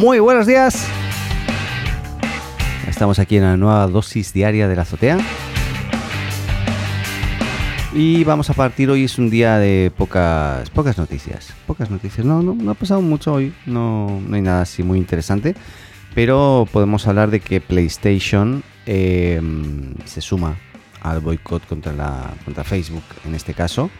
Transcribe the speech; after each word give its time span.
Muy 0.00 0.18
buenos 0.18 0.46
días. 0.46 0.88
Estamos 2.88 3.18
aquí 3.18 3.36
en 3.36 3.42
la 3.42 3.58
nueva 3.58 3.86
dosis 3.86 4.32
diaria 4.32 4.66
de 4.66 4.74
la 4.74 4.80
azotea. 4.80 5.18
Y 7.92 8.24
vamos 8.24 8.48
a 8.48 8.54
partir 8.54 8.88
hoy, 8.88 9.04
es 9.04 9.18
un 9.18 9.28
día 9.28 9.58
de 9.58 9.92
pocas 9.94 10.70
pocas 10.70 10.96
noticias. 10.96 11.52
Pocas 11.66 11.90
noticias. 11.90 12.24
No, 12.24 12.40
no, 12.42 12.70
ha 12.70 12.74
pasado 12.74 13.02
mucho 13.02 13.34
hoy. 13.34 13.52
No, 13.66 14.22
no 14.26 14.36
hay 14.36 14.40
nada 14.40 14.62
así 14.62 14.82
muy 14.82 14.96
interesante. 14.96 15.54
Pero 16.14 16.66
podemos 16.72 17.06
hablar 17.06 17.30
de 17.30 17.40
que 17.40 17.60
PlayStation 17.60 18.62
em, 18.86 19.92
se 20.06 20.22
suma 20.22 20.56
al 21.02 21.20
boicot 21.20 21.66
contra, 21.66 21.92
la, 21.92 22.30
contra 22.46 22.64
Facebook 22.64 23.04
en 23.26 23.34
este 23.34 23.52
caso. 23.52 23.90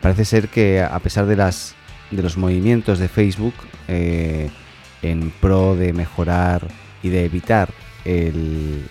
Parece 0.00 0.24
ser 0.24 0.50
que 0.50 0.82
a 0.82 1.00
pesar 1.00 1.26
de, 1.26 1.34
las, 1.34 1.74
de 2.12 2.22
los 2.22 2.36
movimientos 2.36 3.00
de 3.00 3.08
Facebook 3.08 3.54
eh, 3.88 4.50
en 5.02 5.30
pro 5.30 5.76
de 5.76 5.92
mejorar 5.92 6.66
y 7.02 7.08
de 7.08 7.24
evitar 7.24 7.70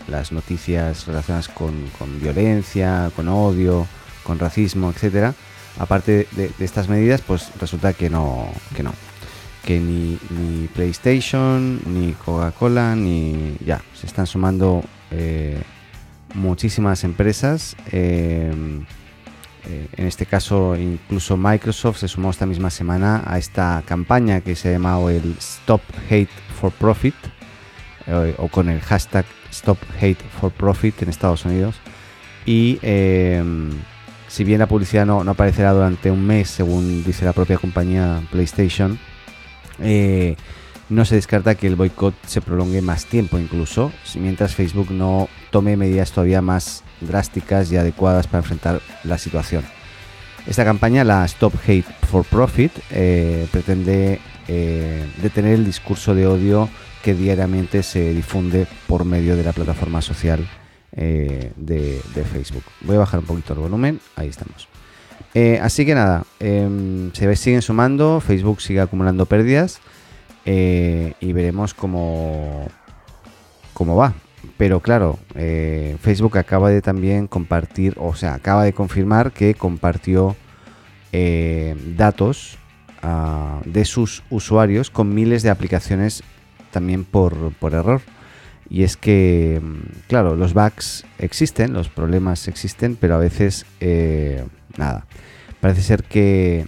las 0.08 0.32
noticias 0.32 1.08
relacionadas 1.08 1.48
con, 1.48 1.74
violencia, 2.22 3.12
con 3.16 3.28
odio, 3.28 3.88
con 4.24 4.38
racismo, 4.38 4.92
etcétera. 4.92 5.34
Aparte 5.80 6.28
de, 6.32 6.52
estas 6.60 6.88
medidas, 6.88 7.22
pues 7.22 7.52
resulta 7.60 7.94
que 7.94 8.10
no, 8.10 8.48
que 8.76 8.84
no, 8.84 8.94
que 9.66 9.80
ni, 9.80 10.68
PlayStation, 10.76 11.82
ni 11.86 12.14
Coca-Cola, 12.14 12.96
ni 12.96 13.58
ya 13.66 13.82
se 13.94 14.06
están 14.06 14.28
sumando 14.28 14.84
eh, 15.12 15.62
muchísimas 16.36 17.04
empresas. 17.04 17.76
Eh, 17.92 18.52
eh, 19.70 19.88
en 19.98 20.08
este 20.08 20.26
caso, 20.26 20.78
incluso 20.78 21.36
Microsoft 21.36 21.98
se 21.98 22.08
sumó 22.08 22.30
esta 22.30 22.46
misma 22.46 22.70
semana 22.70 23.24
a 23.26 23.38
esta 23.38 23.84
campaña 23.86 24.40
que 24.40 24.56
se 24.56 24.70
ha 24.70 24.72
llamado 24.72 25.10
el 25.10 25.36
Stop 25.40 25.82
Hate 26.10 26.30
for 26.60 26.72
Profit 26.72 27.16
eh, 28.06 28.34
o 28.38 28.48
con 28.48 28.70
el 28.70 28.80
hashtag 28.80 29.26
Stop 29.52 29.78
Hate 29.98 30.24
for 30.40 30.52
Profit 30.52 31.02
en 31.02 31.10
Estados 31.10 31.44
Unidos. 31.44 31.76
Y 32.46 32.80
em, 32.82 33.72
si 34.30 34.46
bien 34.46 34.60
la 34.60 34.68
publicidad 34.68 35.06
no, 35.06 35.20
aparecerá 35.20 35.74
durante 35.74 36.12
un 36.12 36.26
mes, 36.26 36.50
según 36.50 37.04
dice 37.04 37.26
la 37.26 37.34
propia 37.34 37.58
compañía 37.58 38.22
PlayStation, 38.32 38.98
eh, 39.80 40.38
no 40.88 41.04
se 41.04 41.16
descarta 41.16 41.56
que 41.56 41.68
el 41.68 41.76
boicot 41.76 42.16
se 42.26 42.40
prolongue 42.40 42.82
más 42.82 43.06
tiempo 43.06 43.38
incluso, 43.38 43.92
mientras 44.16 44.56
Facebook 44.56 44.92
no 44.92 45.28
tome 45.52 45.76
medidas 45.76 46.14
todavía 46.14 46.42
más 46.42 46.86
drásticas 47.02 47.72
y 47.72 47.78
adecuadas 47.78 48.28
para 48.28 48.40
enfrentar 48.40 48.82
la 49.04 49.18
situación. 49.18 49.64
Esta 50.46 50.64
campaña, 50.64 51.04
la 51.04 51.26
Stop 51.26 51.54
Hate 51.66 51.86
for 52.10 52.24
Profit, 52.24 52.72
eh, 52.92 53.48
pretende 53.52 54.20
detener 55.22 55.56
el 55.56 55.66
discurso 55.66 56.16
de 56.16 56.26
odio 56.26 56.70
que 57.04 57.14
diariamente 57.14 57.84
se 57.84 58.14
difunde 58.14 58.68
por 58.88 59.06
medio 59.06 59.36
de 59.36 59.44
la 59.44 59.54
plataforma 59.54 60.02
social 60.02 60.48
eh, 61.00 61.52
de, 61.56 62.02
Facebook. 62.32 62.64
Voy 62.82 62.96
a 62.96 63.00
bajar 63.00 63.20
un 63.20 63.26
poquito 63.26 63.54
el 63.54 63.60
volumen, 63.60 64.00
ahí 64.16 64.28
estamos. 64.30 64.68
Eh, 65.34 65.60
así 65.62 65.86
que 65.86 65.94
nada, 65.94 66.26
em, 66.40 67.14
se 67.14 67.36
siguen 67.36 67.62
sumando, 67.62 68.20
Facebook 68.20 68.62
sigue 68.62 68.82
acumulando 68.82 69.26
pérdidas 69.26 69.80
eh, 70.46 71.14
y 71.20 71.34
veremos 71.34 71.74
cómo, 71.74 72.68
cómo 73.74 73.96
va. 73.96 74.14
Pero 74.58 74.82
claro, 74.82 75.20
Facebook 75.34 76.38
acaba 76.38 76.70
de 76.70 76.82
también 76.82 77.28
compartir, 77.28 77.96
o 77.98 78.16
sea, 78.16 78.36
acaba 78.36 78.64
de 78.64 78.74
confirmar 78.74 79.32
que 79.32 79.56
compartió 79.56 80.36
datos 81.96 82.58
ah, 83.02 83.62
de 83.66 83.86
sus 83.86 84.24
usuarios 84.30 84.90
con 84.90 85.14
miles 85.14 85.42
de 85.44 85.50
aplicaciones 85.50 86.24
también 86.72 87.06
por, 87.06 87.54
error. 87.74 88.02
Y 88.70 88.84
es 88.84 88.98
que, 88.98 89.62
mm, 89.64 90.08
claro, 90.08 90.36
los 90.36 90.54
bugs 90.54 91.06
existen, 91.18 91.74
los 91.74 91.90
problemas 91.90 92.48
existen, 92.48 92.96
pero 92.96 93.16
a 93.16 93.18
veces, 93.18 93.66
eh, 93.80 94.46
nada. 94.78 95.06
Parece 95.62 95.82
ser 95.82 96.04
que 96.04 96.68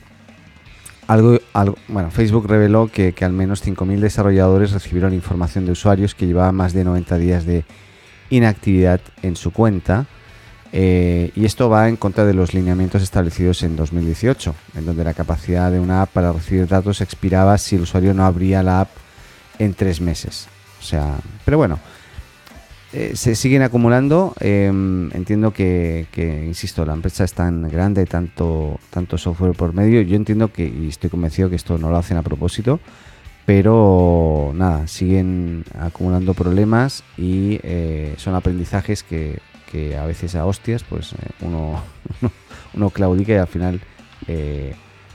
algo, 1.09 1.39
algo, 1.53 1.75
bueno, 1.87 2.11
Facebook 2.11 2.45
reveló 2.47 2.87
que, 2.87 3.15
al 3.21 3.33
menos 3.33 3.65
5.000 3.65 3.99
desarrolladores 3.99 4.73
recibieron 4.73 5.11
información 5.11 5.65
de 5.65 5.71
usuarios 5.71 6.13
que 6.13 6.27
llevaban 6.27 6.53
más 6.53 6.71
de 6.73 6.83
90 6.83 7.17
días 7.17 7.45
de 7.47 7.65
inactividad 8.29 9.01
en 9.23 9.35
su 9.35 9.51
cuenta. 9.51 10.05
Eh, 10.71 11.31
y 11.35 11.45
esto 11.45 11.67
va 11.67 11.89
en 11.89 11.95
contra 11.95 12.25
de 12.25 12.35
los 12.35 12.53
lineamientos 12.53 13.01
establecidos 13.01 13.63
en 13.63 13.75
2018, 13.75 14.53
en 14.75 14.85
donde 14.85 15.03
la 15.03 15.15
capacidad 15.15 15.71
de 15.71 15.79
una 15.79 16.03
app 16.03 16.11
para 16.11 16.31
recibir 16.31 16.67
datos 16.67 17.01
expiraba 17.01 17.57
si 17.57 17.77
el 17.77 17.81
usuario 17.81 18.13
no 18.13 18.23
abría 18.23 18.61
la 18.61 18.81
app 18.81 18.89
en 19.57 19.73
tres 19.73 20.01
meses. 20.01 20.47
O 20.79 20.83
sea, 20.83 21.15
pero 21.43 21.57
bueno, 21.57 21.79
eh, 22.91 23.11
se 23.15 23.35
siguen 23.35 23.61
acumulando. 23.61 24.33
Em, 24.39 25.11
entiendo 25.13 25.53
que, 25.53 26.07
insisto, 26.47 26.85
la 26.85 26.93
empresa 26.93 27.23
es 27.23 27.33
tan 27.33 27.69
grande, 27.69 28.05
tanto, 28.05 28.79
tanto 28.89 29.17
software 29.17 29.53
por 29.53 29.73
medio. 29.73 30.01
Yo 30.01 30.15
entiendo 30.15 30.51
que, 30.51 30.67
y 30.67 30.87
estoy 30.87 31.09
convencido 31.09 31.49
que 31.49 31.55
esto 31.55 31.77
no 31.77 31.89
lo 31.89 31.97
hacen 31.97 32.17
a 32.17 32.23
propósito, 32.23 32.79
pero 33.45 34.51
nada, 34.55 34.87
siguen 34.87 35.65
acumulando 35.79 36.33
problemas 36.33 37.03
y 37.17 37.59
eh, 37.63 38.15
son 38.17 38.35
aprendizajes 38.35 39.03
que, 39.03 39.39
a 39.95 40.05
veces 40.07 40.33
a 40.33 40.47
hostias, 40.47 40.83
pues 40.83 41.13
eh, 41.13 41.17
uno, 41.41 41.79
uno 42.73 42.89
claudica 42.89 43.33
y 43.33 43.37
al 43.37 43.47
final 43.47 43.79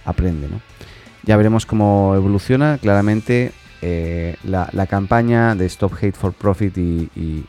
aprende, 0.04 0.48
¿no? 0.48 0.60
Ya 1.24 1.36
veremos 1.36 1.66
cómo 1.66 2.14
evoluciona. 2.14 2.78
Claramente 2.78 3.52
la, 4.44 4.86
campaña 4.88 5.54
de 5.56 5.66
Stop 5.66 5.94
Hate 5.94 6.16
for 6.16 6.32
Profit 6.32 6.76
y, 6.78 7.44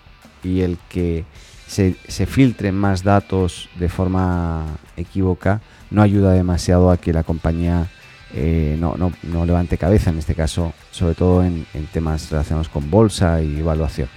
el 0.62 0.78
que 0.90 1.26
se, 1.68 1.94
filtren 2.26 2.76
más 2.76 3.04
datos 3.04 3.70
de 3.80 3.90
forma 3.90 4.66
equívoca 4.98 5.62
no 5.90 6.02
ayuda 6.02 6.34
demasiado 6.34 6.92
a 6.92 6.98
que 6.98 7.14
la 7.14 7.24
compañía 7.24 7.88
eh, 8.34 8.78
no, 8.80 9.46
levante 9.46 9.78
cabeza, 9.78 10.10
en 10.10 10.20
este 10.20 10.36
caso, 10.36 10.74
sobre 10.92 11.16
todo 11.16 11.44
en, 11.44 11.66
temas 11.92 12.30
relacionados 12.30 12.70
con 12.70 12.90
bolsa 12.92 13.42
y 13.42 13.60
evaluación. 13.60 14.10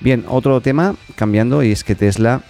Bien, 0.00 0.24
otro 0.28 0.60
tema 0.60 0.94
cambiando 1.16 1.62
y 1.62 1.72
es 1.72 1.84
que 1.84 1.94
Tesla, 1.94 2.42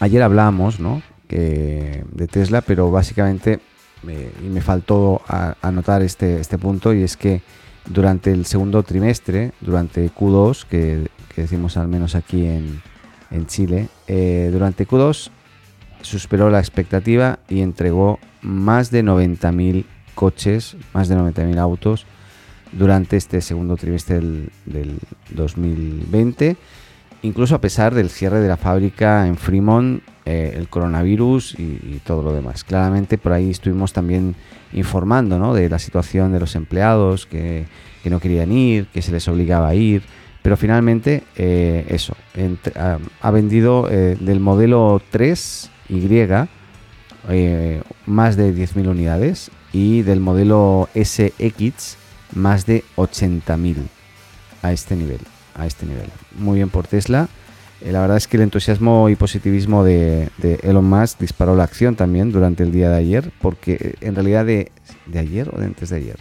ayer 0.00 0.22
hablábamos 0.22 0.80
¿no? 0.80 1.02
que, 1.28 2.04
de 2.10 2.28
Tesla, 2.28 2.60
pero 2.60 2.90
básicamente, 2.90 3.60
y 4.04 4.48
me 4.48 4.60
faltó 4.60 5.22
anotar 5.60 6.02
este, 6.02 6.40
este 6.40 6.58
punto, 6.58 6.92
y 6.92 7.02
es 7.02 7.16
que 7.16 7.42
durante 7.88 8.32
el 8.32 8.46
segundo 8.46 8.82
trimestre, 8.82 9.52
durante 9.60 10.10
Q2, 10.12 10.64
que, 10.66 11.08
decimos 11.40 11.76
al 11.76 11.88
menos 11.88 12.14
aquí 12.14 12.46
en, 12.46 12.80
Chile, 13.46 13.88
eh, 14.08 14.50
durante 14.52 14.86
Q2 14.86 15.30
superó 16.02 16.50
la 16.50 16.58
expectativa 16.58 17.38
y 17.48 17.62
entregó 17.62 18.18
más 18.42 18.90
de 18.90 19.02
90.000 19.02 19.86
coches, 20.14 20.76
más 20.92 21.08
de 21.08 21.16
90.000 21.16 21.58
autos 21.58 22.04
durante 22.72 23.16
este 23.16 23.40
segundo 23.40 23.76
trimestre 23.76 24.20
del, 24.66 24.98
2020, 25.30 26.56
incluso 27.22 27.54
a 27.54 27.60
pesar 27.60 27.94
del 27.94 28.10
cierre 28.10 28.40
de 28.40 28.48
la 28.48 28.58
fábrica 28.58 29.26
en 29.26 29.36
Fremont, 29.36 30.02
eh, 30.26 30.54
el 30.56 30.68
coronavirus 30.68 31.58
y, 31.58 31.62
y, 31.62 32.00
todo 32.04 32.22
lo 32.22 32.32
demás. 32.34 32.64
Claramente 32.64 33.16
por 33.16 33.32
ahí 33.32 33.50
estuvimos 33.50 33.92
también 33.92 34.36
informando 34.72 35.38
¿no? 35.38 35.54
de 35.54 35.68
la 35.68 35.78
situación 35.78 36.32
de 36.32 36.40
los 36.40 36.54
empleados 36.54 37.26
que, 37.26 37.66
no 38.04 38.20
querían 38.20 38.52
ir, 38.52 38.86
que 38.86 39.02
se 39.02 39.12
les 39.12 39.26
obligaba 39.28 39.68
a 39.68 39.74
ir. 39.74 40.02
Pero 40.42 40.56
finalmente, 40.56 41.22
eh, 41.36 41.86
eso, 41.88 42.16
ha, 43.20 43.30
vendido 43.30 43.88
eh, 43.88 44.16
del 44.18 44.40
modelo 44.40 45.00
3Y 45.12 46.48
eh, 47.28 47.82
más 48.06 48.36
de 48.36 48.52
10.000 48.52 48.88
unidades 48.88 49.50
y 49.72 50.02
del 50.02 50.18
modelo 50.18 50.88
SX 50.94 51.96
más 52.34 52.66
de 52.66 52.82
80.000 52.96 53.76
a 54.62 54.72
este 54.72 54.96
nivel. 54.96 55.20
A 55.54 55.66
este 55.66 55.86
nivel. 55.86 56.08
Muy 56.36 56.56
bien 56.56 56.70
por 56.70 56.88
Tesla. 56.88 57.28
la 57.80 58.00
verdad 58.00 58.16
es 58.16 58.26
que 58.26 58.36
el 58.36 58.42
entusiasmo 58.42 59.08
y 59.10 59.14
positivismo 59.14 59.84
de, 59.84 60.28
Elon 60.62 60.84
Musk 60.84 61.20
disparó 61.20 61.54
la 61.54 61.64
acción 61.64 61.94
también 61.94 62.32
durante 62.32 62.64
el 62.64 62.72
día 62.72 62.90
de 62.90 62.96
ayer, 62.96 63.30
porque 63.40 63.94
en 64.00 64.16
realidad 64.16 64.44
de, 64.44 64.72
de 65.06 65.18
ayer 65.20 65.48
o 65.54 65.60
de 65.60 65.66
antes 65.66 65.90
de 65.90 65.96
ayer, 65.96 66.16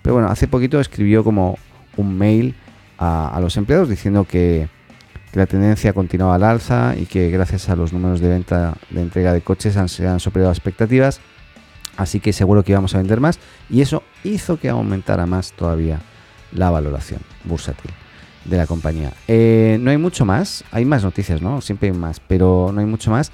pero 0.00 0.14
bueno, 0.14 0.30
hace 0.30 0.46
poquito 0.46 0.80
escribió 0.80 1.24
como 1.24 1.58
un 1.96 2.16
mail 2.16 2.54
a, 2.98 3.38
los 3.40 3.56
empleados 3.56 3.88
diciendo 3.88 4.24
que, 4.24 4.68
la 5.32 5.44
tendencia 5.44 5.92
continuaba 5.92 6.36
al 6.36 6.44
alza 6.44 6.94
y 6.96 7.04
que 7.04 7.28
gracias 7.28 7.68
a 7.68 7.76
los 7.76 7.92
números 7.92 8.20
de 8.20 8.28
venta 8.28 8.74
de 8.88 9.02
entrega 9.02 9.34
de 9.34 9.42
coches 9.42 9.76
han, 9.76 9.90
se 9.90 10.08
han 10.08 10.18
superado 10.18 10.50
expectativas. 10.50 11.20
Así 11.98 12.20
que 12.20 12.32
seguro 12.32 12.62
que 12.62 12.72
íbamos 12.72 12.94
a 12.94 12.98
vender 12.98 13.20
más 13.20 13.38
y 13.68 13.82
eso 13.82 14.02
hizo 14.24 14.58
que 14.58 14.70
aumentara 14.70 15.26
más 15.26 15.52
todavía 15.52 16.00
la 16.52 16.70
valoración 16.70 17.20
bursátil 17.44 17.90
de 18.46 18.56
la 18.56 18.66
compañía. 18.66 19.12
Eh, 19.28 19.78
no 19.80 19.90
hay 19.90 19.98
mucho 19.98 20.24
más, 20.24 20.64
hay 20.70 20.84
más 20.84 21.04
noticias, 21.04 21.42
¿no? 21.42 21.60
Siempre 21.60 21.90
hay 21.90 21.94
más, 21.94 22.20
pero 22.20 22.70
no 22.72 22.80
hay 22.80 22.86
mucho 22.86 23.10
más. 23.10 23.32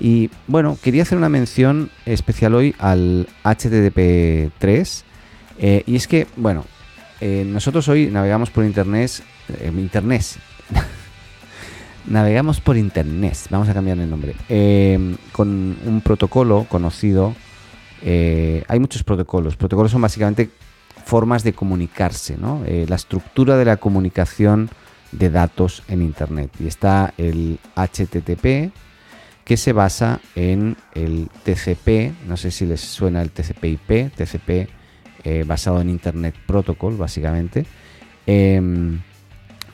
Y 0.00 0.30
bueno, 0.46 0.78
quería 0.82 1.02
hacer 1.02 1.18
una 1.18 1.28
mención 1.28 1.90
especial 2.06 2.54
hoy 2.54 2.74
al 2.78 3.28
HTTP 3.44 4.52
3 4.58 5.04
eh, 5.58 5.82
y 5.86 5.96
es 5.96 6.08
que, 6.08 6.26
bueno, 6.36 6.64
eh, 7.24 7.44
nosotros 7.44 7.86
hoy 7.86 8.10
navegamos 8.10 8.50
por 8.50 8.64
internet, 8.64 9.22
eh, 9.60 9.72
internet, 9.72 10.24
navegamos 12.08 12.60
por 12.60 12.76
internet, 12.76 13.38
vamos 13.48 13.68
a 13.68 13.74
cambiar 13.74 13.96
el 14.00 14.10
nombre, 14.10 14.34
eh, 14.48 15.16
con 15.30 15.76
un 15.86 16.00
protocolo 16.00 16.66
conocido. 16.68 17.36
hay 18.02 18.80
muchos 18.80 19.04
protocolos. 19.04 19.54
Protocolos 19.54 19.92
son 19.92 20.02
básicamente 20.02 20.50
formas 21.04 21.44
de 21.44 21.52
comunicarse, 21.52 22.36
¿no? 22.36 22.64
la 22.66 22.96
estructura 22.96 23.56
de 23.56 23.66
la 23.66 23.76
comunicación 23.76 24.68
de 25.12 25.30
datos 25.30 25.84
en 25.86 26.02
internet. 26.02 26.50
Y 26.58 26.66
está 26.66 27.14
el 27.18 27.60
HTTP, 27.76 28.72
que 29.44 29.56
se 29.56 29.72
basa 29.72 30.18
en 30.34 30.76
el 30.96 31.28
TCP, 31.44 32.26
no 32.26 32.36
sé 32.36 32.50
si 32.50 32.66
les 32.66 32.80
suena 32.80 33.22
el 33.22 33.30
TCP/IP, 33.30 34.10
TCP 34.10 34.81
eh, 35.24 35.44
basado 35.46 35.80
en 35.80 35.88
Internet 35.88 36.34
Protocol, 36.46 36.96
básicamente. 36.96 37.66
Em, 38.26 39.00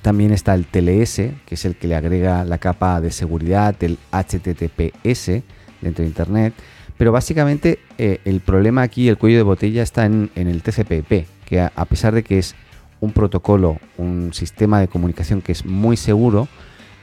también 0.02 0.32
está 0.32 0.54
el 0.54 0.64
TLS, 0.66 1.16
que 1.46 1.54
es 1.54 1.64
el 1.64 1.76
que 1.76 1.88
le 1.88 1.96
agrega 1.96 2.44
la 2.44 2.58
capa 2.58 3.00
de 3.00 3.10
seguridad, 3.10 3.74
el 3.82 3.98
HTTPS 4.12 5.42
dentro 5.80 6.02
de 6.02 6.08
Internet. 6.08 6.54
Pero 6.96 7.12
básicamente 7.12 7.78
eh, 7.96 8.20
el 8.24 8.40
problema 8.40 8.82
aquí, 8.82 9.08
el 9.08 9.18
cuello 9.18 9.36
de 9.36 9.42
botella, 9.42 9.82
está 9.82 10.06
en, 10.06 10.30
el 10.34 10.62
TCP/IP, 10.62 11.26
que 11.46 11.60
a, 11.60 11.84
pesar 11.84 12.14
de 12.14 12.22
que 12.22 12.38
es 12.38 12.54
un 13.00 13.12
protocolo, 13.12 13.78
un 13.96 14.32
sistema 14.34 14.80
de 14.80 14.88
comunicación 14.88 15.40
que 15.40 15.52
es 15.52 15.64
muy 15.64 15.96
seguro, 15.96 16.48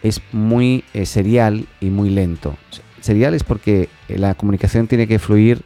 es 0.04 0.22
muy 0.34 0.84
eh, 0.94 1.06
serial 1.06 1.68
y 1.80 1.90
muy 1.90 2.10
lento. 2.10 2.58
Serial 3.00 3.34
es 3.34 3.44
porque 3.44 3.88
la 4.08 4.36
comunicación 4.36 4.88
tiene 4.88 5.08
que 5.08 5.20
fluir 5.20 5.64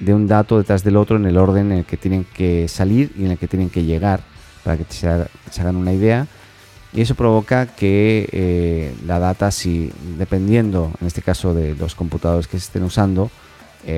de 0.00 0.14
un 0.14 0.26
dato 0.26 0.58
detrás 0.58 0.82
del 0.82 0.96
otro 0.96 1.16
en 1.16 1.26
el 1.26 1.36
orden 1.36 1.72
en 1.72 1.78
el 1.78 1.84
que 1.84 1.96
tienen 1.96 2.24
que 2.24 2.68
salir 2.68 3.12
y 3.16 3.24
en 3.24 3.32
el 3.32 3.38
que 3.38 3.48
tienen 3.48 3.70
que 3.70 3.84
llegar, 3.84 4.20
para 4.64 4.76
que 4.76 4.84
se, 4.88 5.08
hagan 5.08 5.76
una 5.76 5.92
idea. 5.92 6.26
Y 6.92 7.02
eso 7.02 7.14
provoca 7.14 7.66
que 7.66 8.28
eh, 8.32 8.94
la 9.06 9.18
data, 9.18 9.50
si 9.50 9.92
dependiendo, 10.18 10.92
en 11.00 11.06
este 11.06 11.22
caso 11.22 11.54
de 11.54 11.76
los 11.76 11.94
computadores 11.94 12.48
que 12.48 12.58
se 12.58 12.64
estén 12.64 12.82
usando, 12.82 13.30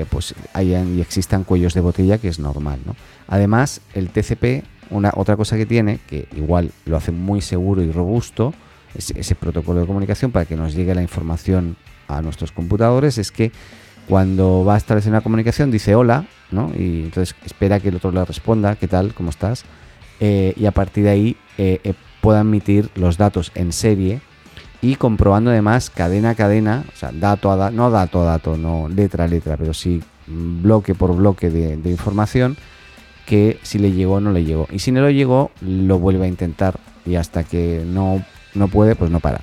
pues 0.09 0.33
hayan 0.53 0.97
y 0.97 1.01
existan 1.01 1.43
cuellos 1.43 1.73
de 1.73 1.81
botella, 1.81 2.17
que 2.17 2.29
es 2.29 2.39
normal. 2.39 2.79
Además, 3.27 3.81
el 3.93 4.11
TCP, 4.11 4.63
una, 4.91 5.11
otra 5.15 5.35
cosa 5.35 5.57
que 5.57 5.65
tiene, 5.65 5.99
que 6.07 6.27
igual 6.37 6.71
lo 6.85 6.95
hace 6.95 7.11
muy 7.11 7.41
seguro 7.41 7.81
y 7.81 7.91
robusto, 7.91 8.53
ese, 8.95 9.35
protocolo 9.35 9.81
de 9.81 9.87
comunicación 9.87 10.31
para 10.31 10.45
que 10.45 10.55
nos 10.55 10.75
llegue 10.75 10.93
la 10.93 11.01
información 11.01 11.75
a 12.07 12.21
nuestros 12.21 12.51
computadores 12.51 13.17
es 13.17 13.31
que 13.31 13.51
cuando 14.07 14.65
va 14.65 14.75
a 14.75 14.77
establecer 14.77 15.11
una 15.11 15.21
comunicación 15.21 15.71
dice 15.71 15.95
hola, 15.95 16.25
¿no? 16.51 16.71
Y 16.77 17.03
entonces 17.03 17.35
espera 17.45 17.79
que 17.79 17.89
el 17.89 17.95
otro 17.95 18.11
le 18.11 18.23
responda, 18.25 18.75
¿qué 18.75 18.87
tal? 18.87 19.13
¿Cómo 19.13 19.29
estás? 19.29 19.63
Eh, 20.19 20.53
y 20.55 20.65
a 20.65 20.71
partir 20.71 21.05
de 21.05 21.09
ahí 21.09 21.37
eh, 21.57 21.79
eh, 21.83 21.93
pueda 22.21 22.41
emitir 22.41 22.89
los 22.95 23.17
datos 23.17 23.51
en 23.55 23.71
serie 23.71 24.21
y 24.81 24.95
comprobando 24.95 25.51
además 25.51 25.89
cadena 25.89 26.31
a 26.31 26.35
cadena, 26.35 26.83
o 26.93 26.97
sea, 26.97 27.11
dato 27.13 27.51
a 27.51 27.55
dato, 27.55 27.75
no 27.75 27.89
dato 27.89 28.21
a 28.21 28.25
dato, 28.25 28.57
no 28.57 28.89
letra 28.89 29.25
a 29.25 29.27
letra, 29.27 29.57
pero 29.57 29.73
sí 29.73 30.01
bloque 30.27 30.95
por 30.95 31.15
bloque 31.15 31.49
de, 31.49 31.89
información, 31.89 32.57
que 33.25 33.59
si 33.63 33.79
le 33.79 33.91
llegó 33.91 34.15
o 34.15 34.19
no 34.19 34.31
le 34.31 34.43
llegó. 34.43 34.67
Y 34.71 34.79
si 34.79 34.91
no 34.91 35.05
le 35.05 35.13
llegó, 35.13 35.51
lo 35.61 35.99
vuelve 35.99 36.25
a 36.25 36.27
intentar 36.27 36.79
y 37.05 37.15
hasta 37.15 37.43
que 37.43 37.83
no 37.85 38.23
no 38.53 38.67
puede, 38.67 38.95
pues 38.95 39.09
no 39.09 39.19
para. 39.19 39.41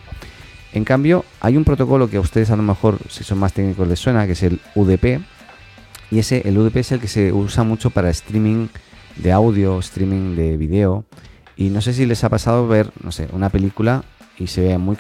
En 0.73 0.85
cambio, 0.85 1.25
hay 1.41 1.57
un 1.57 1.65
protocolo 1.65 2.09
que 2.09 2.17
a 2.17 2.21
ustedes 2.21 2.51
a 2.51 2.57
lo 2.57 2.63
mejor, 2.63 2.99
si 3.09 3.25
son 3.25 3.39
más 3.39 3.53
técnicos, 3.53 3.89
les 3.89 3.99
suena, 3.99 4.27
que 4.27 4.33
es 4.33 4.43
el 4.43 4.61
UDP. 4.75 5.21
Y 6.11 6.19
ese, 6.19 6.47
el 6.49 6.59
UDP 6.59 6.77
es 6.77 6.93
el 6.93 7.01
que 7.01 7.09
se 7.09 7.33
usa 7.33 7.65
mucho 7.65 7.91
para 7.91 8.11
streaming 8.11 8.69
de 9.17 9.33
audio, 9.33 9.79
streaming 9.81 10.37
de 10.37 10.57
video. 10.57 11.05
Y 11.57 11.71
no 11.71 11.81
sé 11.81 11.93
si 11.93 12.07
les 12.07 12.23
ha 12.25 12.29
pasado 12.29 12.67
ver, 12.69 12.91
no 13.03 13.13
sé, 13.13 13.29
una 13.33 13.51
película 13.51 14.05
y 14.39 14.47
se 14.47 14.63
ve 14.63 14.79
muy, 14.79 14.97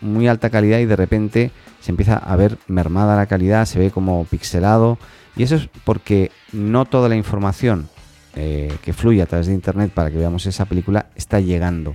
muy 0.00 0.26
alta 0.26 0.50
calidad 0.50 0.78
y 0.80 0.86
de 0.86 0.96
repente 0.96 1.52
se 1.80 1.92
empieza 1.92 2.16
a 2.16 2.34
ver 2.36 2.58
mermada 2.66 3.16
la 3.16 3.26
calidad, 3.26 3.64
se 3.66 3.78
ve 3.78 3.90
como 3.90 4.24
pixelado. 4.24 4.98
Y 5.36 5.44
eso 5.44 5.56
es 5.56 5.68
porque 5.84 6.32
no 6.52 6.84
toda 6.86 7.08
la 7.08 7.14
información 7.14 7.88
eh, 8.34 8.72
que 8.82 8.92
fluye 8.92 9.22
a 9.22 9.26
través 9.26 9.46
de 9.46 9.54
Internet 9.54 9.92
para 9.92 10.10
que 10.10 10.16
veamos 10.16 10.46
esa 10.46 10.64
película 10.64 11.06
está 11.14 11.40
llegando. 11.40 11.94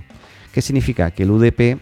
¿Qué 0.52 0.62
significa? 0.62 1.10
Que 1.10 1.24
el 1.24 1.30
UDP 1.30 1.78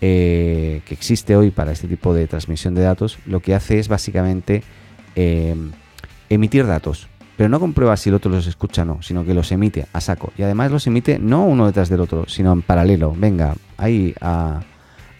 eh, 0.00 0.82
que 0.84 0.94
existe 0.94 1.36
hoy 1.36 1.50
para 1.50 1.72
este 1.72 1.88
tipo 1.88 2.14
de 2.14 2.26
transmisión 2.26 2.74
de 2.74 2.82
datos 2.82 3.18
lo 3.26 3.40
que 3.40 3.54
hace 3.54 3.78
es 3.78 3.88
básicamente 3.88 4.62
em, 5.14 5.72
emitir 6.28 6.66
datos. 6.66 7.08
Pero 7.36 7.48
no 7.48 7.58
comprueba 7.58 7.96
si 7.96 8.10
el 8.10 8.14
otro 8.14 8.30
los 8.30 8.46
escucha 8.46 8.82
o 8.82 8.84
no, 8.84 9.02
sino 9.02 9.24
que 9.24 9.34
los 9.34 9.50
emite 9.50 9.86
a 9.92 10.00
saco. 10.00 10.32
Y 10.38 10.42
además 10.42 10.70
los 10.70 10.86
emite 10.86 11.18
no 11.18 11.44
uno 11.44 11.66
detrás 11.66 11.88
del 11.88 12.00
otro, 12.00 12.28
sino 12.28 12.52
en 12.52 12.62
paralelo. 12.62 13.12
Venga, 13.16 13.56
ahí 13.76 14.14
a, 14.20 14.62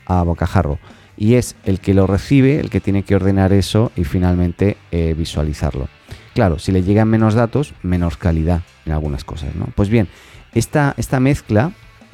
bocajarro. 0.06 0.78
Y 1.16 1.34
es 1.34 1.56
el 1.64 1.80
que 1.80 1.94
lo 1.94 2.06
recibe 2.06 2.60
el 2.60 2.70
que 2.70 2.80
tiene 2.80 3.02
que 3.02 3.16
ordenar 3.16 3.52
eso 3.52 3.90
y 3.96 4.04
finalmente 4.04 4.76
eh, 4.92 5.14
visualizarlo. 5.16 5.88
Claro, 6.34 6.58
si 6.58 6.72
le 6.72 6.82
llegan 6.82 7.08
menos 7.08 7.34
datos, 7.34 7.74
menos 7.82 8.16
calidad 8.16 8.62
en 8.86 8.92
algunas 8.92 9.24
cosas. 9.24 9.54
¿no? 9.54 9.66
Pues 9.74 9.88
bien, 9.88 10.08
esta, 10.52 10.94
esta 10.96 11.20
mezcla 11.20 11.72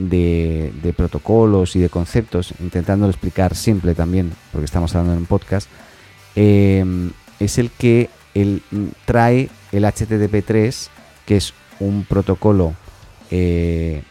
de, 0.08 0.94
protocolos 0.96 1.76
y 1.76 1.80
de 1.80 1.88
conceptos, 1.88 2.54
intentando 2.60 3.08
explicar 3.08 3.54
simple 3.54 3.94
también, 3.94 4.32
porque 4.52 4.64
estamos 4.64 4.94
hablando 4.94 5.12
en 5.12 5.18
un 5.20 5.26
podcast, 5.26 5.68
eh, 6.36 6.84
es 7.38 7.58
el 7.58 7.70
que 7.70 8.08
el, 8.34 8.62
trae 9.04 9.50
el 9.72 9.84
HTTP3, 9.84 10.88
que 11.26 11.36
es 11.36 11.52
un 11.80 12.04
protocolo 12.04 12.74
eh, 13.30 14.02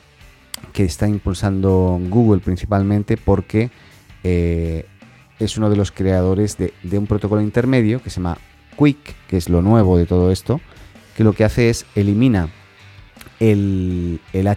que 0.74 0.83
está 0.83 1.07
impulsando 1.07 2.00
Google 2.09 2.42
principalmente 2.42 3.18
porque 3.18 3.69
eh, 4.24 4.85
es 5.39 5.57
uno 5.57 5.69
de 5.69 5.75
los 5.75 5.92
creadores 5.92 6.57
de, 6.57 6.74
de, 6.83 6.97
un 6.97 7.07
protocolo 7.07 7.42
intermedio 7.42 8.01
que 8.01 8.09
se 8.09 8.18
llama 8.18 8.38
Quick, 8.77 9.15
que 9.27 9.38
es 9.38 9.50
lo 9.50 9.62
nuevo 9.62 9.97
de 9.97 10.06
todo 10.06 10.31
esto, 10.31 10.62
que 11.15 11.24
lo 11.24 11.33
que 11.33 11.44
hace 11.44 11.69
es 11.69 11.85
elimina 11.95 12.50
el, 13.39 14.19
el, 14.33 14.47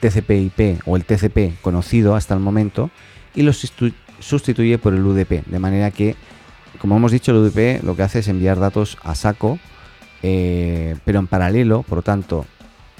TCP/IP 0.00 0.82
o 0.86 0.96
el 0.96 1.04
TCP 1.04 1.60
conocido 1.62 2.14
hasta 2.14 2.34
el 2.34 2.40
momento 2.40 2.90
y 3.34 3.42
lo 3.42 3.52
sustituye 3.52 4.78
por 4.78 4.94
el 4.94 5.04
UDP. 5.04 5.46
De 5.46 5.58
manera 5.58 5.90
que, 5.90 6.16
como 6.78 6.96
hemos 6.96 7.12
dicho, 7.12 7.32
el 7.32 7.38
UDP 7.38 7.82
lo 7.82 7.96
que 7.96 8.02
hace 8.02 8.18
es 8.20 8.28
enviar 8.28 8.58
datos 8.58 8.98
a 9.02 9.14
saco, 9.14 9.58
eh, 10.22 10.96
pero 11.04 11.18
en 11.18 11.26
paralelo, 11.26 11.82
por 11.82 11.98
lo 11.98 12.02
tanto, 12.02 12.46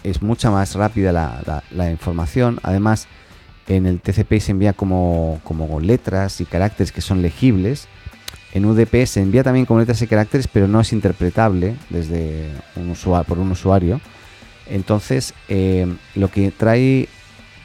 es 0.02 0.22
mucha 0.22 0.50
más 0.50 0.74
rápida 0.74 1.12
la, 1.12 1.90
información. 1.90 2.58
Además, 2.62 3.06
en 3.66 3.86
el 3.86 4.00
TCP 4.00 4.40
se 4.40 4.52
envía 4.52 4.72
como, 4.72 5.40
como 5.44 5.80
letras 5.80 6.40
y 6.40 6.44
caracteres 6.44 6.92
que 6.92 7.00
son 7.00 7.22
legibles. 7.22 7.88
En 8.52 8.66
UDP 8.66 9.06
se 9.06 9.20
envía 9.20 9.42
también 9.42 9.66
como 9.66 9.80
letras 9.80 10.00
y 10.02 10.06
caracteres, 10.06 10.48
pero 10.48 10.68
no 10.68 10.80
es 10.80 10.92
interpretable 10.92 11.76
desde 11.90 12.50
por 13.26 13.38
un 13.38 13.50
usuario. 13.50 14.00
Entonces, 14.66 15.34
eh, 15.48 15.86
lo 16.14 16.28
que 16.28 16.50
trae 16.50 17.08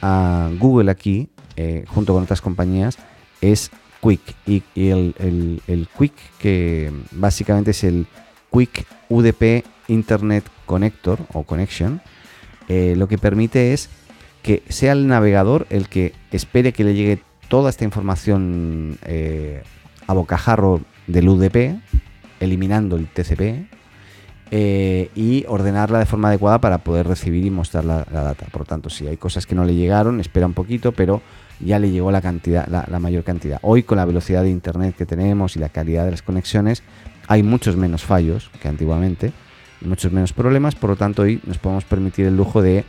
a 0.02 0.50
Google 0.60 0.92
aquí, 0.92 1.30
eh, 1.56 1.86
junto 1.88 2.14
con 2.14 2.24
otras 2.24 2.42
compañías, 2.42 2.98
es 3.42 3.72
Quick. 4.02 4.22
Y, 4.46 4.64
el, 4.76 5.88
Quick, 5.98 6.14
que 6.40 6.92
básicamente 7.12 7.72
es 7.72 7.84
el 7.84 8.08
Quick 8.52 8.86
UDP 9.10 9.64
Internet 9.88 10.46
Connector 10.66 11.20
o 11.34 11.44
Connection, 11.44 12.02
eh, 12.68 12.94
lo 12.96 13.08
que 13.08 13.18
permite 13.18 13.74
es 13.74 13.90
que 14.44 14.64
sea 14.70 14.94
el 14.94 15.08
navegador 15.08 15.68
el 15.70 15.90
que 15.90 16.14
espere 16.32 16.72
que 16.72 16.84
le 16.84 16.94
llegue 16.94 17.20
toda 17.50 17.70
esta 17.72 17.84
información 17.84 18.98
a 20.08 20.14
bocajarro 20.14 20.82
del 21.08 21.28
UDP, 21.28 21.82
eliminando 22.40 22.96
el 22.96 23.08
TCP, 23.08 23.79
eh, 24.52 25.12
y 25.16 25.46
ordenarla 25.48 26.00
de 26.00 26.08
forma 26.08 26.30
adecuada 26.30 26.60
para 26.60 26.80
poder 26.80 27.08
recibir 27.08 27.46
y 27.46 27.52
mostrar 27.52 27.86
la, 27.86 28.04
data. 28.06 28.48
Por 28.52 28.62
lo 28.62 28.66
tanto, 28.66 28.90
si 28.90 29.06
hay 29.06 29.18
cosas 29.18 29.46
que 29.46 29.54
no 29.54 29.64
le 29.64 29.76
llegaron, 29.76 30.20
espera 30.20 30.48
un 30.48 30.54
poquito, 30.54 30.92
pero 30.92 31.22
ya 31.60 31.78
le 31.78 31.92
llegó 31.92 32.12
la 32.12 32.22
cantidad, 32.22 32.68
la, 32.68 33.00
mayor 33.00 33.24
cantidad. 33.24 33.60
Hoy 33.62 33.84
con 33.84 33.98
la 33.98 34.06
velocidad 34.06 34.44
de 34.44 34.50
internet 34.50 34.96
que 34.98 35.06
tenemos 35.06 35.56
y 35.56 35.60
la 35.60 35.70
calidad 35.70 36.06
de 36.06 36.12
las 36.12 36.24
conexiones, 36.24 36.82
hay 37.28 37.44
muchos 37.44 37.76
menos 37.76 38.04
fallos 38.04 38.50
que 38.60 38.68
antiguamente, 38.68 39.34
muchos 39.82 40.12
menos 40.12 40.34
problemas, 40.34 40.74
por 40.74 40.90
lo 40.90 40.96
tanto 40.96 41.22
hoy 41.24 41.42
nos 41.46 41.60
podemos 41.60 41.84
permitir 41.84 42.26
el 42.26 42.36
lujo 42.36 42.64
de 42.64 42.86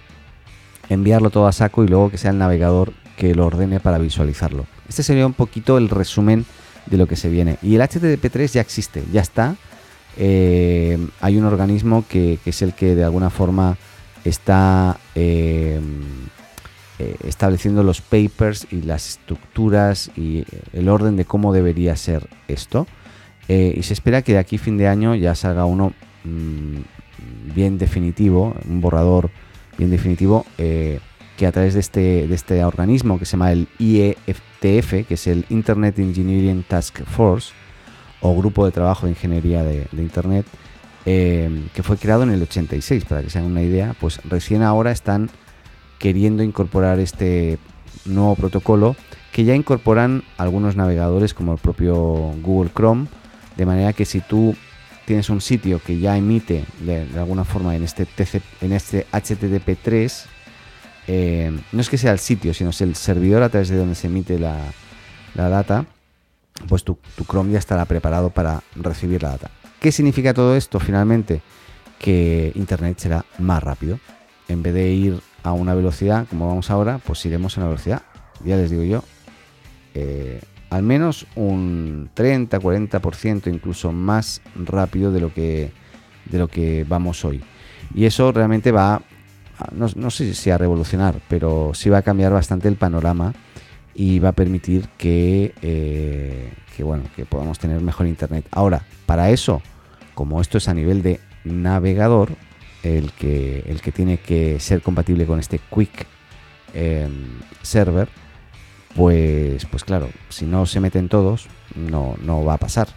enviarlo 0.89 1.29
todo 1.29 1.47
a 1.47 1.53
saco 1.53 1.85
y 1.85 1.89
luego 1.89 2.11
que 2.11 2.17
sea 2.17 2.31
el 2.31 2.39
navegador 2.39 2.95
que 3.19 3.35
lo 3.35 3.47
ordene 3.47 3.81
para 3.81 3.99
visualizarlo. 3.99 4.65
Este 4.89 5.03
sería 5.03 5.27
un 5.27 5.35
poquito 5.35 5.77
el 5.77 5.91
resumen 5.91 6.47
de 6.87 6.97
lo 6.97 7.07
que 7.07 7.17
se 7.17 7.29
viene. 7.29 7.59
Y 7.61 7.75
el 7.75 7.83
HTTP3 7.83 8.53
ya 8.53 8.61
existe, 8.63 9.05
ya 9.13 9.21
está 9.21 9.57
eh, 10.17 10.99
hay 11.21 11.39
un 11.39 11.45
organismo 11.45 12.05
que, 12.09 12.39
es 12.45 12.63
el 12.63 12.75
que 12.75 12.95
de 12.95 13.05
alguna 13.05 13.31
forma 13.31 13.77
está 14.25 14.99
eh, 15.15 15.81
eh, 16.99 17.17
estableciendo 17.25 17.83
los 17.83 18.01
papers 18.01 18.67
y 18.71 18.83
las 18.83 19.09
estructuras 19.09 20.11
y 20.17 20.45
el 20.73 20.89
orden 20.89 21.17
de 21.17 21.25
cómo 21.25 21.53
debería 21.53 21.97
ser 21.97 22.29
esto. 22.49 22.87
y 23.49 23.83
se 23.83 23.95
espera 23.95 24.23
que 24.23 24.33
de 24.33 24.39
aquí 24.39 24.59
fin 24.59 24.77
de 24.77 24.87
año 24.87 25.15
ya 25.15 25.35
salga 25.35 25.65
uno 25.65 25.93
mm, 26.25 27.55
bien 27.55 27.79
definitivo, 27.79 28.55
un 28.69 28.81
borrador 28.81 29.31
Y 29.79 29.85
en 29.85 29.91
definitivo, 29.91 30.45
que 30.57 31.47
a 31.47 31.53
través 31.53 31.73
de 31.75 31.81
este, 31.81 32.29
de 32.29 32.35
este 32.35 32.63
organismo 32.65 33.19
que 33.19 33.25
se 33.25 33.33
llama 33.33 33.51
el 33.51 33.67
IETF, 33.79 35.07
que 35.09 35.15
es 35.15 35.27
el 35.27 35.47
Internet 35.49 35.99
Engineering 35.99 36.63
Task 36.69 37.03
Force, 37.05 37.53
o 38.21 38.37
Grupo 38.37 38.65
de 38.65 38.73
Trabajo 38.73 39.07
de 39.07 39.13
Ingeniería 39.13 39.63
de, 39.63 39.89
Internet, 39.93 40.47
eh, 41.07 41.69
que 41.75 41.83
fue 41.83 41.97
creado 41.97 42.23
en 42.23 42.31
el 42.31 42.43
86, 42.43 43.05
para 43.05 43.23
que 43.23 43.31
se 43.31 43.39
hagan 43.39 43.51
una 43.51 43.63
idea, 43.63 43.95
pues 44.01 44.21
recién 44.25 44.63
ahora 44.63 44.91
están 44.91 45.31
queriendo 45.99 46.43
incorporar 46.43 46.99
este 46.99 47.59
nuevo 48.05 48.35
protocolo 48.35 48.97
que 49.33 49.45
ya 49.45 49.55
incorporan 49.55 50.25
algunos 50.39 50.77
navegadores 50.77 51.35
como 51.35 51.53
el 51.53 51.59
propio 51.59 51.95
Google 52.43 52.71
Chrome, 52.75 53.07
de 53.57 53.67
manera 53.67 53.93
que 53.93 54.05
si 54.05 54.21
tú 54.21 54.57
tienes 55.07 55.31
un 55.31 55.41
sitio 55.41 55.81
que 55.85 55.99
ya 55.99 56.17
emite 56.17 56.65
de, 56.81 57.07
alguna 57.17 57.45
forma 57.45 57.75
en 57.77 57.85
este, 57.85 58.07
en 58.61 58.73
este 58.73 59.07
HTTP3, 59.13 60.27
eh, 61.09 61.59
no 61.73 61.81
es 61.81 61.89
que 61.89 61.99
sea 61.99 62.13
el 62.13 62.19
sitio, 62.19 62.55
sino 62.55 62.71
es 62.71 62.81
el 62.81 62.95
servidor 62.95 63.43
a 63.43 63.49
través 63.49 63.69
de 63.69 63.77
donde 63.77 63.95
se 63.95 64.07
emite 64.07 64.39
la, 64.39 64.59
data, 65.35 65.87
pues 66.69 66.85
tu, 66.85 66.99
tu, 67.17 67.25
Chrome 67.25 67.53
ya 67.53 67.59
estará 67.59 67.85
preparado 67.85 68.31
para 68.31 68.63
recibir 68.77 69.23
la 69.23 69.31
data. 69.31 69.51
¿Qué 69.81 69.93
significa 69.93 70.35
todo 70.35 70.57
esto 70.57 70.79
finalmente? 70.81 71.43
Que 71.99 72.53
Internet 72.55 72.99
será 72.99 73.25
más 73.39 73.63
rápido. 73.63 73.99
En 74.49 74.63
vez 74.63 74.75
de 74.75 74.91
ir 74.91 75.21
a 75.43 75.53
una 75.53 75.75
velocidad 75.75 76.27
como 76.29 76.49
vamos 76.49 76.71
ahora, 76.71 76.99
pues 76.99 77.25
iremos 77.27 77.57
a 77.57 77.61
una 77.61 77.69
velocidad, 77.69 78.03
ya 78.45 78.57
les 78.57 78.71
digo 78.71 78.83
yo, 78.83 79.05
eh, 79.95 80.41
al 80.71 80.83
menos 80.83 81.27
un 81.35 82.11
30, 82.15 82.59
40% 82.59 83.53
incluso 83.53 83.93
más 83.93 84.41
rápido 84.55 85.13
de 85.13 85.21
lo 85.21 85.33
que 85.33 85.73
de 86.27 86.39
lo 86.39 86.49
que 86.49 86.85
vamos 86.89 87.25
hoy. 87.25 87.43
Y 87.95 88.05
eso 88.05 88.31
realmente 88.31 88.71
va, 88.71 89.03
no, 89.73 90.11
sé 90.11 90.33
si 90.35 90.51
a 90.51 90.59
revolucionar, 90.59 91.21
pero 91.29 91.73
sí 91.75 91.91
va 91.91 91.99
a 91.99 92.03
cambiar 92.03 92.33
bastante 92.33 92.69
el 92.69 92.77
panorama 92.77 93.35
y 93.95 94.19
va 94.19 94.31
a 94.31 94.33
permitir 94.33 94.89
que, 94.97 95.55
eh, 95.63 96.53
que, 96.77 96.83
bueno, 96.83 97.05
que 97.17 97.25
podamos 97.27 97.59
tener 97.59 97.81
mejor 97.81 98.07
internet. 98.07 98.47
Ahora, 98.51 98.85
para 99.07 99.31
eso, 99.31 99.63
como 100.15 100.41
esto 100.41 100.59
es 100.59 100.69
a 100.69 100.75
nivel 100.75 101.03
de 101.03 101.21
navegador, 101.45 102.31
el 102.83 103.13
que, 103.13 103.65
el 103.67 103.81
que 103.81 103.93
tiene 103.93 104.19
que 104.19 104.59
ser 104.61 104.83
compatible 104.83 105.27
con 105.27 105.39
este 105.39 105.59
Quick 105.59 106.07
em, 106.75 107.39
Server, 107.63 108.09
pues, 108.97 109.67
pues 109.67 109.85
claro, 109.85 110.09
si 110.29 110.47
no 110.47 110.67
se 110.67 110.81
meten 110.81 111.09
todos, 111.09 111.49
no, 111.75 112.17
no 112.23 112.45
va 112.45 112.55
a 112.55 112.59
pasar, 112.59 112.89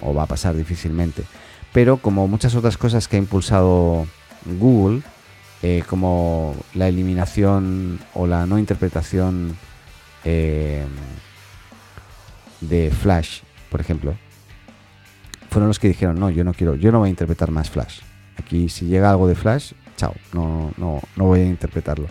o 0.00 0.14
va 0.14 0.24
a 0.24 0.26
pasar 0.26 0.56
difícilmente. 0.56 1.24
Pero 1.72 1.96
como 1.96 2.28
muchas 2.28 2.54
otras 2.54 2.76
cosas 2.76 3.08
que 3.08 3.16
ha 3.16 3.18
impulsado 3.18 4.06
Google, 4.44 5.02
eh, 5.62 5.82
como 5.88 6.54
la 6.74 6.88
eliminación 6.88 8.00
o 8.14 8.26
la 8.26 8.46
no 8.46 8.58
interpretación 8.58 9.56
eh, 10.24 10.84
de 12.60 12.90
Flash, 12.90 13.40
por 13.70 13.80
ejemplo, 13.80 14.14
fueron 15.50 15.68
los 15.68 15.78
que 15.78 15.88
dijeron, 15.88 16.18
no, 16.18 16.30
yo 16.30 16.44
no 16.44 16.54
quiero, 16.54 16.74
yo 16.74 16.92
no 16.92 17.00
voy 17.00 17.08
a 17.08 17.10
interpretar 17.10 17.50
más 17.50 17.70
Flash. 17.70 18.00
Aquí 18.36 18.68
si 18.68 18.86
llega 18.86 19.10
algo 19.10 19.28
de 19.28 19.34
Flash, 19.34 19.72
chao, 19.96 20.14
no, 20.32 20.72
no, 20.76 21.00
no 21.16 21.24
voy 21.24 21.40
a 21.40 21.44
interpretarlo. 21.44 22.06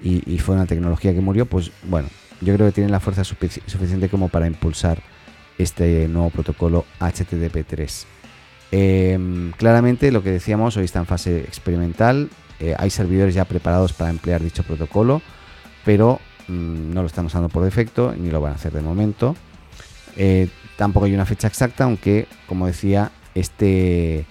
Y, 0.00 0.22
y, 0.32 0.38
fue 0.38 0.54
una 0.54 0.66
tecnología 0.66 1.12
que 1.12 1.20
murió, 1.20 1.46
pues 1.46 1.72
bueno, 1.82 2.08
yo 2.40 2.54
creo 2.54 2.68
que 2.68 2.72
tienen 2.72 2.92
la 2.92 3.00
fuerza 3.00 3.24
suficiente 3.24 4.08
como 4.08 4.28
para 4.28 4.46
impulsar 4.46 5.02
este 5.58 6.06
nuevo 6.06 6.30
protocolo 6.30 6.84
HTTP3. 7.00 8.06
Em, 8.70 9.52
claramente 9.52 10.12
lo 10.12 10.22
que 10.22 10.30
decíamos, 10.30 10.76
hoy 10.76 10.84
está 10.84 11.00
en 11.00 11.06
fase 11.06 11.40
experimental, 11.40 12.28
eh, 12.60 12.74
hay 12.78 12.90
servidores 12.90 13.34
ya 13.34 13.44
preparados 13.44 13.92
para 13.92 14.10
emplear 14.10 14.42
dicho 14.42 14.62
protocolo, 14.62 15.22
pero 15.84 16.20
mm, 16.48 16.92
no 16.92 17.02
lo 17.02 17.06
están 17.06 17.26
usando 17.26 17.48
por 17.48 17.64
defecto 17.64 18.14
ni 18.16 18.30
lo 18.30 18.40
van 18.40 18.52
a 18.52 18.56
hacer 18.56 18.72
de 18.72 18.80
momento. 18.80 19.36
Eh, 20.20 20.48
tampoco 20.76 21.06
hay 21.06 21.14
una 21.14 21.24
fecha 21.24 21.46
exacta, 21.46 21.84
aunque 21.84 22.26
como 22.46 22.66
decía, 22.66 23.12
este 23.36 24.26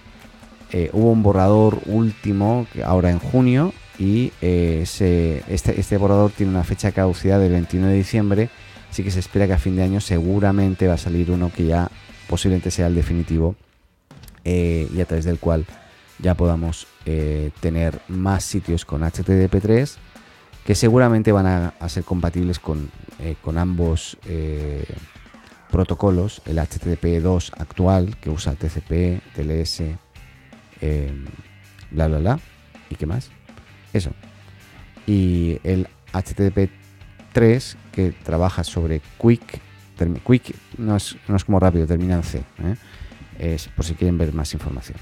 eh, 0.70 0.90
hubo 0.92 1.12
un 1.12 1.22
borrador 1.22 1.80
último 1.86 2.66
ahora 2.84 3.10
en 3.10 3.18
junio 3.18 3.72
y 3.98 4.32
eh, 4.42 4.80
este, 4.82 5.42
este, 5.48 5.96
borrador 5.96 6.30
tiene 6.30 6.52
una 6.52 6.64
fecha 6.64 6.88
de 6.88 6.92
caducidad 6.92 7.40
del 7.40 7.52
21 7.52 7.86
de 7.86 7.94
diciembre, 7.94 8.50
así 8.90 9.02
que 9.02 9.10
se 9.10 9.20
espera 9.20 9.46
que 9.46 9.54
a 9.54 9.58
fin 9.58 9.76
de 9.76 9.82
año 9.82 10.00
seguramente 10.02 10.86
va 10.86 10.94
a 10.94 10.98
salir 10.98 11.30
uno 11.30 11.50
que 11.50 11.64
ya 11.64 11.90
posiblemente 12.28 12.70
sea 12.70 12.88
el 12.88 12.94
definitivo 12.94 13.56
y 14.44 15.00
a 15.00 15.04
través 15.04 15.26
del 15.26 15.38
cual 15.38 15.66
ya 16.18 16.34
podamos 16.34 16.86
tener 17.60 18.00
más 18.08 18.44
sitios 18.44 18.86
con 18.86 19.02
HTTP3 19.02 19.96
que 20.68 20.74
seguramente 20.74 21.32
van 21.32 21.46
a, 21.46 21.88
ser 21.88 22.04
compatibles 22.04 22.58
con, 22.58 22.90
con 23.40 23.56
ambos 23.56 24.18
protocolos, 25.70 26.42
el 26.44 26.58
HTTP2 26.58 27.52
actual 27.56 28.18
que 28.18 28.28
usa 28.28 28.52
TCP, 28.52 29.22
TLS, 29.34 29.82
bla 31.90 32.08
bla 32.08 32.18
bla, 32.18 32.40
y 32.90 32.96
qué 32.96 33.06
más 33.06 33.30
eso. 33.94 34.10
Y 35.06 35.58
el 35.64 35.88
HTTP 36.12 36.70
3 37.32 37.76
que 37.90 38.12
trabaja 38.12 38.62
sobre 38.62 39.00
Quick. 39.18 39.60
Quick 40.26 40.54
no 40.76 40.96
es, 40.96 41.16
no 41.28 41.36
es 41.36 41.46
como 41.46 41.58
rápido, 41.60 41.86
termina 41.86 42.16
en 42.16 42.22
C. 42.24 42.44
¿eh? 43.38 43.56
Por 43.74 43.86
si 43.86 43.94
quieren 43.94 44.18
ver 44.18 44.34
más 44.34 44.52
información. 44.52 44.98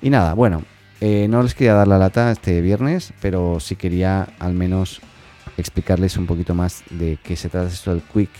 Y 0.00 0.10
nada, 0.10 0.34
bueno, 0.34 0.62
eh, 1.00 1.26
no 1.28 1.42
les 1.42 1.54
quería 1.54 1.74
dar 1.74 1.88
la 1.88 1.98
lata 1.98 2.30
este 2.30 2.60
viernes, 2.60 3.12
pero 3.20 3.60
sí 3.60 3.76
quería 3.76 4.28
al 4.38 4.54
menos 4.54 5.00
explicarles 5.56 6.16
un 6.16 6.26
poquito 6.26 6.54
más 6.54 6.82
de 6.90 7.18
qué 7.22 7.36
se 7.36 7.48
trata 7.48 7.68
esto 7.68 7.92
del 7.92 8.02
Quick 8.02 8.30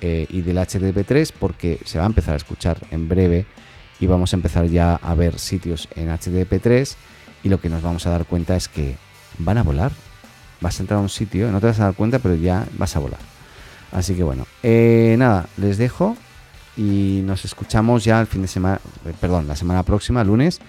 eh, 0.00 0.26
y 0.28 0.42
del 0.42 0.58
HTTP3, 0.58 1.32
porque 1.38 1.78
se 1.84 1.98
va 1.98 2.04
a 2.04 2.08
empezar 2.08 2.34
a 2.34 2.36
escuchar 2.36 2.78
en 2.90 3.08
breve 3.08 3.46
y 4.00 4.06
vamos 4.06 4.32
a 4.32 4.36
empezar 4.36 4.66
ya 4.66 4.96
a 4.96 5.14
ver 5.14 5.38
sitios 5.38 5.88
en 5.94 6.08
HTTP3 6.08 6.96
y 7.44 7.48
lo 7.48 7.60
que 7.60 7.68
nos 7.68 7.82
vamos 7.82 8.06
a 8.06 8.10
dar 8.10 8.26
cuenta 8.26 8.56
es 8.56 8.68
que 8.68 8.96
van 9.38 9.58
a 9.58 9.62
volar. 9.62 9.92
Vas 10.60 10.78
a 10.78 10.82
entrar 10.82 10.98
a 10.98 11.02
un 11.02 11.08
sitio, 11.08 11.50
no 11.50 11.60
te 11.60 11.66
vas 11.66 11.80
a 11.80 11.84
dar 11.84 11.94
cuenta, 11.94 12.18
pero 12.18 12.34
ya 12.34 12.66
vas 12.78 12.94
a 12.96 13.00
volar. 13.00 13.20
Así 13.90 14.14
que 14.14 14.22
bueno, 14.22 14.46
eh, 14.62 15.16
nada, 15.18 15.46
les 15.56 15.76
dejo 15.76 16.16
y 16.76 17.22
nos 17.24 17.44
escuchamos 17.44 18.04
ya 18.04 18.20
el 18.20 18.26
fin 18.26 18.42
de 18.42 18.48
semana, 18.48 18.80
perdón, 19.20 19.46
la 19.48 19.56
semana 19.56 19.82
próxima, 19.82 20.24
lunes. 20.24 20.60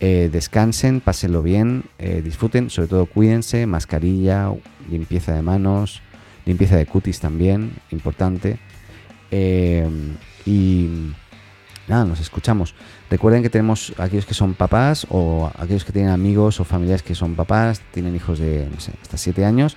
Eh, 0.00 0.28
descansen, 0.32 1.00
pásenlo 1.00 1.42
bien, 1.42 1.84
disfruten, 2.22 2.70
sobre 2.70 2.88
todo 2.88 3.06
cuídense, 3.06 3.66
mascarilla, 3.66 4.52
limpieza 4.88 5.34
de 5.34 5.42
manos, 5.42 6.02
limpieza 6.46 6.76
de 6.76 6.86
cutis 6.86 7.18
también, 7.18 7.72
importante. 7.90 8.58
y 10.46 10.88
nada, 11.88 12.04
nos 12.04 12.20
escuchamos. 12.20 12.74
Recuerden 13.10 13.42
que 13.42 13.50
tenemos 13.50 13.94
aquellos 13.98 14.26
que 14.26 14.34
son 14.34 14.54
papás 14.54 15.06
o 15.10 15.50
aquellos 15.58 15.84
que 15.84 15.92
tienen 15.92 16.10
amigos 16.10 16.60
o 16.60 16.64
familiares 16.64 17.02
que 17.02 17.14
son 17.14 17.34
papás, 17.34 17.80
tienen 17.92 18.14
hijos 18.14 18.38
de 18.38 18.68
hasta 19.02 19.16
7 19.16 19.44
años, 19.44 19.76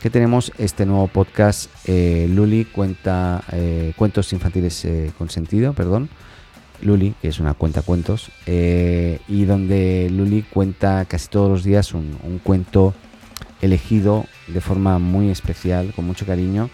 que 0.00 0.10
tenemos 0.10 0.52
este 0.58 0.84
nuevo 0.84 1.08
podcast, 1.08 1.70
eh, 1.86 2.28
Luli 2.30 2.66
cuenta 2.66 3.42
eh, 3.52 3.92
cuentos 3.96 4.32
infantiles 4.32 4.84
eh, 4.84 5.12
con 5.16 5.30
sentido, 5.30 5.72
perdón. 5.72 6.10
Luli, 6.82 7.14
que 7.20 7.28
es 7.28 7.40
una 7.40 7.54
cuenta 7.54 7.82
cuentos, 7.82 8.30
y 8.46 9.44
donde 9.44 10.08
Luli 10.10 10.42
cuenta 10.42 11.04
casi 11.06 11.28
todos 11.28 11.50
los 11.50 11.64
días 11.64 11.94
un, 11.94 12.18
un 12.22 12.38
cuento 12.38 12.94
elegido 13.60 14.26
de 14.48 14.60
forma 14.60 14.98
muy 14.98 15.30
especial, 15.30 15.92
con 15.94 16.06
mucho 16.06 16.26
cariño, 16.26 16.70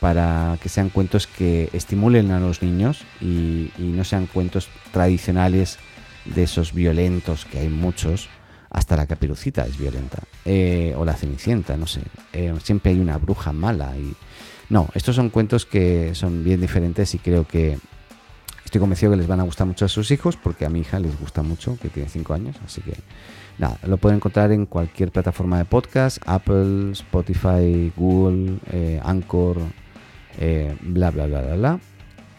para 0.00 0.56
que 0.62 0.68
sean 0.68 0.88
cuentos 0.88 1.26
que 1.26 1.68
estimulen 1.72 2.30
a 2.30 2.40
los 2.40 2.62
niños 2.62 3.04
y, 3.20 3.70
no 3.78 4.02
sean 4.04 4.26
cuentos 4.26 4.68
tradicionales 4.92 5.78
de 6.24 6.42
esos 6.44 6.72
violentos 6.72 7.44
que 7.44 7.60
hay 7.60 7.68
muchos. 7.68 8.28
Hasta 8.70 8.96
la 8.96 9.06
caperucita 9.06 9.66
es 9.66 9.76
violenta. 9.78 10.18
Eh, 10.44 10.94
o 10.96 11.04
la 11.04 11.14
cenicienta, 11.14 11.76
no 11.76 11.86
sé. 11.86 12.02
Eh, 12.32 12.54
siempre 12.62 12.92
hay 12.92 13.00
una 13.00 13.18
bruja 13.18 13.52
mala. 13.52 13.94
Y... 13.96 14.14
No, 14.70 14.88
estos 14.94 15.16
son 15.16 15.28
cuentos 15.28 15.66
que 15.66 16.14
son 16.14 16.44
bien 16.44 16.60
diferentes 16.60 17.14
y 17.14 17.18
creo 17.18 17.46
que 17.46 17.78
estoy 18.70 18.78
convencido 18.80 19.10
que 19.10 19.16
les 19.16 19.26
van 19.26 19.40
a 19.40 19.42
gustar 19.42 19.66
mucho 19.66 19.84
a 19.84 19.88
sus 19.88 20.12
hijos 20.12 20.36
porque 20.36 20.64
a 20.64 20.68
mi 20.68 20.82
hija 20.82 21.00
les 21.00 21.18
gusta 21.18 21.42
mucho, 21.42 21.76
que 21.82 21.88
tiene 21.88 22.08
5 22.08 22.34
años. 22.34 22.56
Así 22.64 22.80
que 22.80 22.92
nada, 23.58 23.78
lo 23.82 23.96
pueden 23.96 24.18
encontrar 24.18 24.52
en 24.52 24.64
cualquier 24.64 25.10
plataforma 25.10 25.58
de 25.58 25.64
podcast, 25.64 26.18
Apple, 26.24 26.92
Spotify, 26.92 27.92
Google, 27.96 28.60
eh, 28.70 29.00
Anchor, 29.02 29.56
eh, 30.38 30.76
bla, 30.82 31.10
bla, 31.10 31.26
bla, 31.26 31.40
bla, 31.40 31.56
bla. 31.56 31.80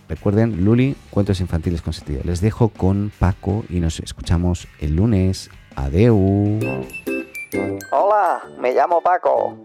Recuerden, 0.07 0.63
Luli, 0.63 0.95
cuentos 1.09 1.41
infantiles 1.41 1.81
con 1.81 1.91
sentido. 1.91 2.21
Les 2.23 2.39
dejo 2.39 2.69
con 2.69 3.11
Paco 3.19 3.65
y 3.67 3.81
nos 3.81 3.99
escuchamos 3.99 4.69
el 4.79 4.95
lunes. 4.95 5.49
Adeu. 5.75 6.59
Hola, 7.91 8.41
me 8.57 8.73
llamo 8.73 9.01
Paco. 9.01 9.57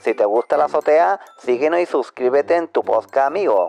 Si 0.00 0.14
te 0.14 0.24
gusta 0.24 0.56
la 0.56 0.64
azotea, 0.64 1.20
síguenos 1.36 1.80
y 1.80 1.84
suscríbete 1.84 2.56
en 2.56 2.68
tu 2.68 2.82
podcast 2.82 3.26
amigo. 3.26 3.68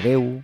Adeu. 0.00 0.42